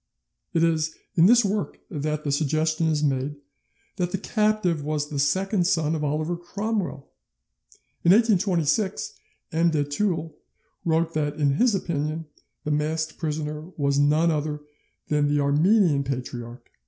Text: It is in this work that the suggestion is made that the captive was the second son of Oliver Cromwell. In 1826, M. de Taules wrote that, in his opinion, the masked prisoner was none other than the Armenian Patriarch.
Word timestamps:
It 0.55 0.63
is 0.63 0.95
in 1.13 1.27
this 1.27 1.45
work 1.45 1.79
that 1.91 2.23
the 2.23 2.31
suggestion 2.31 2.87
is 2.87 3.03
made 3.03 3.35
that 3.97 4.09
the 4.11 4.17
captive 4.17 4.83
was 4.83 5.09
the 5.11 5.19
second 5.19 5.67
son 5.67 5.93
of 5.93 6.03
Oliver 6.03 6.35
Cromwell. 6.35 7.11
In 8.03 8.11
1826, 8.11 9.13
M. 9.51 9.69
de 9.69 9.83
Taules 9.83 10.31
wrote 10.85 11.13
that, 11.13 11.35
in 11.35 11.51
his 11.57 11.75
opinion, 11.75 12.25
the 12.63 12.71
masked 12.71 13.19
prisoner 13.19 13.61
was 13.77 13.99
none 13.99 14.31
other 14.31 14.61
than 15.09 15.27
the 15.27 15.39
Armenian 15.39 16.03
Patriarch. 16.03 16.71